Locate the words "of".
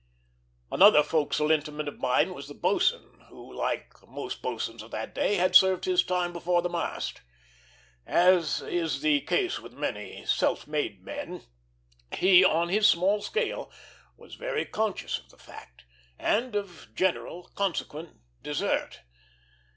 1.87-1.99, 4.81-4.89, 15.19-15.29, 16.55-16.87